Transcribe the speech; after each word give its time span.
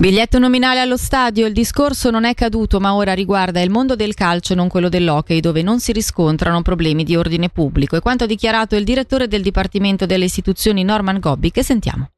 Biglietto 0.00 0.38
nominale 0.38 0.80
allo 0.80 0.96
stadio, 0.96 1.46
il 1.46 1.52
discorso 1.52 2.08
non 2.08 2.24
è 2.24 2.32
caduto 2.32 2.80
ma 2.80 2.94
ora 2.94 3.12
riguarda 3.12 3.60
il 3.60 3.68
mondo 3.68 3.96
del 3.96 4.14
calcio 4.14 4.54
e 4.54 4.56
non 4.56 4.68
quello 4.68 4.88
dell'hockey 4.88 5.40
dove 5.40 5.60
non 5.60 5.78
si 5.78 5.92
riscontrano 5.92 6.62
problemi 6.62 7.04
di 7.04 7.16
ordine 7.16 7.50
pubblico. 7.50 7.96
E 7.96 8.00
quanto 8.00 8.24
ha 8.24 8.26
dichiarato 8.26 8.76
il 8.76 8.84
direttore 8.84 9.28
del 9.28 9.42
Dipartimento 9.42 10.06
delle 10.06 10.24
Istituzioni 10.24 10.84
Norman 10.84 11.18
Gobbi 11.18 11.50
che 11.50 11.62
sentiamo. 11.62 12.12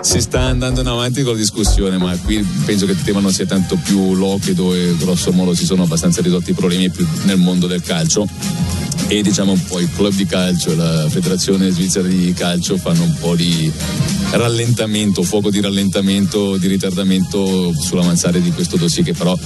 Si 0.00 0.22
sta 0.22 0.40
andando 0.40 0.80
in 0.80 0.86
avanti 0.86 1.22
con 1.22 1.32
la 1.32 1.38
discussione, 1.38 1.98
ma 1.98 2.16
qui 2.16 2.42
penso 2.64 2.86
che 2.86 2.92
il 2.92 3.02
tema 3.02 3.20
non 3.20 3.30
sia 3.30 3.44
tanto 3.44 3.76
più 3.76 4.14
l'hockey 4.14 4.54
dove 4.54 4.96
grosso 4.96 5.30
modo 5.30 5.52
si 5.52 5.66
sono 5.66 5.82
abbastanza 5.82 6.22
risolti 6.22 6.52
i 6.52 6.54
problemi 6.54 6.90
nel 7.24 7.36
mondo 7.36 7.66
del 7.66 7.82
calcio 7.82 8.26
e 9.08 9.22
diciamo 9.22 9.52
un 9.52 9.64
po' 9.64 9.80
il 9.80 9.90
club 9.90 10.12
di 10.12 10.26
calcio 10.26 10.70
e 10.70 10.76
la 10.76 11.08
federazione 11.08 11.70
svizzera 11.70 12.06
di 12.06 12.32
calcio 12.34 12.76
fanno 12.76 13.04
un 13.04 13.14
po' 13.18 13.34
di 13.34 13.72
rallentamento, 14.32 15.22
fuoco 15.22 15.50
di 15.50 15.62
rallentamento, 15.62 16.58
di 16.58 16.66
ritardamento 16.66 17.72
sull'avanzare 17.72 18.42
di 18.42 18.50
questo 18.50 18.76
dossier 18.76 19.06
che 19.06 19.14
però 19.14 19.36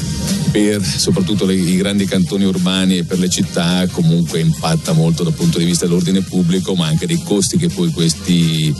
per 0.50 0.84
soprattutto 0.84 1.46
le, 1.46 1.54
i 1.54 1.76
grandi 1.76 2.06
cantoni 2.06 2.44
urbani 2.44 2.98
e 2.98 3.04
per 3.04 3.20
le 3.20 3.28
città 3.28 3.86
comunque 3.92 4.40
impatta 4.40 4.92
molto 4.92 5.22
dal 5.22 5.32
punto 5.32 5.58
di 5.58 5.64
vista 5.64 5.86
dell'ordine 5.86 6.22
pubblico 6.22 6.74
ma 6.74 6.86
anche 6.86 7.06
dei 7.06 7.22
costi 7.22 7.56
che 7.56 7.68
poi 7.68 7.92
questi 7.92 8.74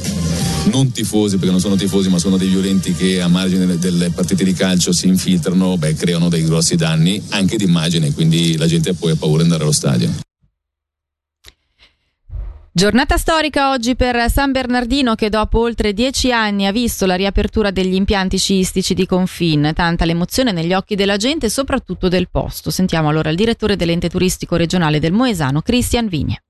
non 0.65 0.91
tifosi 0.91 1.37
perché 1.37 1.53
non 1.53 1.61
sono 1.61 1.77
tifosi 1.77 2.09
ma 2.09 2.19
sono 2.19 2.37
dei 2.37 2.49
violenti 2.49 2.93
che 2.93 3.21
a 3.21 3.29
margine 3.29 3.79
delle 3.79 4.11
partite 4.11 4.43
di 4.43 4.53
calcio 4.53 4.93
si 4.93 5.07
infiltrano 5.07 5.79
beh, 5.79 5.95
creano 5.95 6.29
dei 6.29 6.43
grossi 6.43 6.75
danni 6.75 7.23
anche 7.29 7.57
di 7.57 7.65
immagine 7.65 8.13
quindi 8.13 8.57
la 8.57 8.67
gente 8.67 8.95
poi 8.95 9.13
ha 9.13 9.17
paura 9.17 9.39
di 9.39 9.43
andare 9.45 9.63
allo 9.63 9.73
stadio 9.73 10.31
Giornata 12.75 13.19
storica 13.19 13.69
oggi 13.69 13.97
per 13.97 14.31
San 14.31 14.51
Bernardino 14.51 15.15
che 15.15 15.29
dopo 15.29 15.59
oltre 15.61 15.93
dieci 15.93 16.33
anni 16.33 16.65
ha 16.65 16.73
visto 16.73 17.05
la 17.05 17.17
riapertura 17.17 17.71
degli 17.71 17.93
impianti 17.93 18.39
sciistici 18.39 18.95
di 18.95 19.05
Confin. 19.05 19.73
Tanta 19.75 20.07
l'emozione 20.07 20.53
negli 20.53 20.73
occhi 20.73 20.95
della 20.95 21.19
gente 21.19 21.47
e 21.47 21.51
soprattutto 21.51 22.09
del 22.09 22.31
posto. 22.31 22.71
Sentiamo 22.71 23.11
allora 23.11 23.29
il 23.29 23.37
direttore 23.37 23.77
dell'ente 23.77 24.09
turistico 24.09 24.57
regionale 24.57 25.01
del 25.01 25.13
Moesano, 25.13 25.61
Cristian 25.61 26.07
Vigne. 26.07 26.45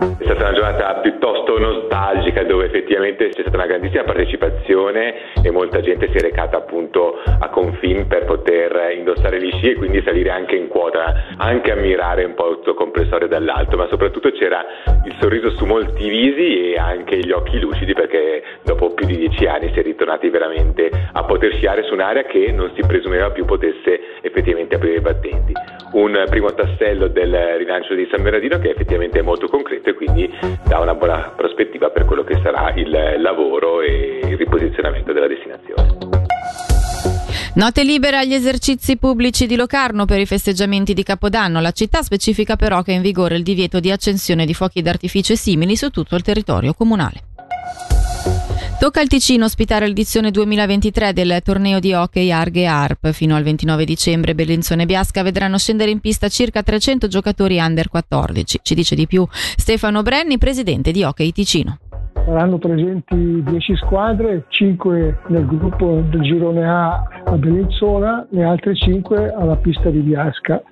È 0.00 0.24
stata 0.24 0.44
una 0.44 0.54
giornata 0.54 0.94
piuttosto 1.00 1.58
nostalgica 1.58 2.42
dove 2.44 2.64
effettivamente 2.64 3.28
c'è 3.28 3.42
stata 3.42 3.58
una 3.58 3.66
grandissima 3.66 4.02
partecipazione 4.04 5.14
e 5.42 5.50
molta 5.50 5.82
gente 5.82 6.08
si 6.08 6.16
è 6.16 6.20
recata 6.20 6.56
appunto 6.56 7.20
a 7.22 7.48
Confin 7.50 8.06
per 8.06 8.24
poter 8.24 8.94
indossare 8.96 9.42
gli 9.42 9.50
sci 9.52 9.72
e 9.72 9.74
quindi 9.74 10.00
salire 10.02 10.30
anche 10.30 10.56
in 10.56 10.68
quota, 10.68 11.36
anche 11.36 11.72
ammirare 11.72 12.24
un 12.24 12.32
po' 12.32 12.48
il 12.48 12.60
suo 12.62 12.72
comprensorio 12.72 13.28
dall'alto, 13.28 13.76
ma 13.76 13.88
soprattutto 13.88 14.30
c'era 14.30 14.64
il 15.04 15.14
sorriso 15.20 15.50
su 15.50 15.66
molti 15.66 16.08
visi 16.08 16.72
e 16.72 16.78
anche 16.78 17.18
gli 17.18 17.30
occhi 17.30 17.60
lucidi 17.60 17.92
perché 17.92 18.42
dopo 18.64 18.94
più 18.94 19.04
di 19.04 19.18
dieci 19.18 19.44
anni 19.44 19.70
si 19.74 19.80
è 19.80 19.82
ritornati 19.82 20.30
veramente 20.30 20.88
a 21.12 21.24
poter 21.24 21.52
sciare 21.56 21.82
su 21.82 21.92
un'area 21.92 22.22
che 22.22 22.50
non 22.52 22.72
si 22.74 22.80
presumeva 22.86 23.30
più 23.32 23.44
potesse 23.44 24.00
effettivamente 24.22 24.76
aprire 24.76 24.96
i 24.96 25.00
battenti. 25.00 25.52
Un 25.92 26.24
primo 26.30 26.54
tassello 26.54 27.08
del 27.08 27.34
rilancio 27.58 27.94
di 27.94 28.08
San 28.10 28.22
Bernardino 28.22 28.58
che 28.58 28.70
effettivamente 28.70 29.18
è 29.18 29.22
molto 29.22 29.46
concreto 29.48 29.88
e 29.90 29.94
quindi 29.94 30.30
dà 30.64 30.78
una 30.78 30.94
buona 30.94 31.32
prospettiva 31.36 31.90
per 31.90 32.04
quello 32.04 32.24
che 32.24 32.40
sarà 32.42 32.72
il 32.74 32.90
lavoro 33.20 33.82
e 33.82 34.20
il 34.24 34.36
riposizionamento 34.36 35.12
della 35.12 35.26
destinazione. 35.26 36.10
Note 37.54 37.82
libere 37.82 38.16
agli 38.16 38.32
esercizi 38.32 38.96
pubblici 38.96 39.46
di 39.46 39.56
Locarno 39.56 40.04
per 40.04 40.20
i 40.20 40.26
festeggiamenti 40.26 40.94
di 40.94 41.02
Capodanno. 41.02 41.60
La 41.60 41.72
città 41.72 42.00
specifica 42.02 42.56
però 42.56 42.82
che 42.82 42.92
è 42.92 42.94
in 42.94 43.02
vigore 43.02 43.36
il 43.36 43.42
divieto 43.42 43.80
di 43.80 43.90
accensione 43.90 44.46
di 44.46 44.54
fuochi 44.54 44.82
d'artificio 44.82 45.34
simili 45.34 45.76
su 45.76 45.90
tutto 45.90 46.14
il 46.14 46.22
territorio 46.22 46.72
comunale. 46.74 47.29
Tocca 48.80 49.00
al 49.00 49.08
Ticino 49.08 49.44
ospitare 49.44 49.86
l'edizione 49.86 50.30
2023 50.30 51.12
del 51.12 51.40
torneo 51.44 51.80
di 51.80 51.92
hockey 51.92 52.30
Arghe 52.30 52.64
Arp. 52.64 53.10
Fino 53.10 53.36
al 53.36 53.42
29 53.42 53.84
dicembre 53.84 54.34
Bellinzone 54.34 54.84
e 54.84 54.86
Biasca 54.86 55.22
vedranno 55.22 55.58
scendere 55.58 55.90
in 55.90 56.00
pista 56.00 56.28
circa 56.28 56.62
300 56.62 57.06
giocatori 57.06 57.58
under 57.58 57.90
14. 57.90 58.60
Ci 58.62 58.74
dice 58.74 58.94
di 58.94 59.06
più 59.06 59.26
Stefano 59.28 60.00
Brenni, 60.00 60.38
presidente 60.38 60.92
di 60.92 61.02
Hockey 61.02 61.30
Ticino. 61.30 61.76
Saranno 62.24 62.56
presenti 62.56 63.42
10 63.42 63.76
squadre, 63.76 64.46
5 64.48 65.18
nel 65.26 65.44
gruppo 65.44 66.02
del 66.08 66.22
girone 66.22 66.66
A 66.66 67.02
a 67.26 67.36
Bellinzona, 67.36 68.28
le 68.30 68.44
altre 68.44 68.74
5 68.74 69.34
alla 69.38 69.56
pista 69.56 69.90
di 69.90 69.98
Biasca. 69.98 70.62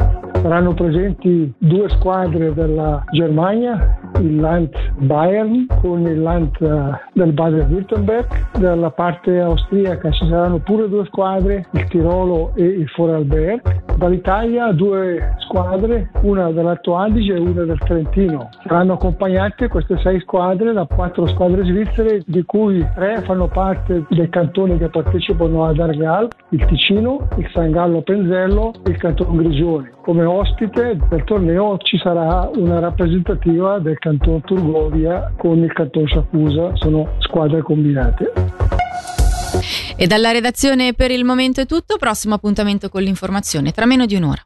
Saranno 0.49 0.73
presenti 0.73 1.53
due 1.59 1.91
squadre 1.91 2.55
della 2.55 3.05
Germania, 3.13 3.99
il 4.19 4.37
Land 4.37 4.71
Bayern 4.97 5.67
con 5.83 6.07
il 6.07 6.23
Land 6.23 6.57
uh, 6.61 6.93
del 7.13 7.33
Baden-Württemberg. 7.33 8.57
Dalla 8.59 8.91
parte 8.91 9.41
austriaca 9.41 10.11
ci 10.11 10.27
saranno 10.27 10.59
pure 10.61 10.89
due 10.89 11.05
squadre, 11.05 11.67
il 11.73 11.85
Tirolo 11.89 12.53
e 12.55 12.65
il 12.65 12.91
Vorarlberg. 12.97 13.88
Dall'Italia 13.99 14.71
due 14.71 15.35
squadre, 15.39 16.11
una 16.23 16.53
dell'Alto 16.53 16.97
Adige 16.97 17.35
e 17.35 17.41
una 17.41 17.65
del 17.65 17.79
Trentino. 17.79 18.49
Saranno 18.63 18.93
accompagnate 18.93 19.67
queste 19.67 19.99
sei 19.99 20.21
squadre 20.21 20.73
da 20.73 20.87
quattro 20.87 21.27
squadre 21.27 21.65
svizzere, 21.65 22.23
di 22.25 22.45
cui 22.45 22.87
tre 22.95 23.23
fanno 23.23 23.49
parte 23.49 24.05
dei 24.09 24.29
cantoni 24.29 24.79
che 24.79 24.89
partecipano 24.89 25.65
ad 25.65 25.81
Argal, 25.81 26.29
il 26.51 26.65
Ticino, 26.67 27.27
il 27.39 27.51
San 27.53 27.73
Gallo 27.73 28.03
Penzello 28.03 28.73
e 28.87 28.91
il 28.91 28.99
Canton 28.99 29.37
Grigione. 29.37 29.91
Come 30.03 30.23
ospite 30.23 30.97
del 31.09 31.25
torneo 31.25 31.77
ci 31.79 31.99
sarà 31.99 32.49
una 32.55 32.79
rappresentativa 32.79 33.81
del 33.81 33.99
Canton 33.99 34.41
Turgovia 34.43 35.33
con 35.37 35.59
il 35.59 35.73
Canton 35.73 36.07
Sciacusa, 36.07 36.71
sono 36.77 37.09
squadre 37.19 37.63
combinate. 37.63 38.78
E 39.97 40.07
dalla 40.07 40.31
redazione 40.31 40.95
per 40.95 41.11
il 41.11 41.25
momento 41.25 41.61
è 41.61 41.67
tutto, 41.67 41.97
prossimo 41.97 42.35
appuntamento 42.35 42.89
con 42.89 43.03
l'informazione 43.03 43.73
tra 43.73 43.87
meno 43.87 44.07
di 44.07 44.15
un'ora. 44.15 44.43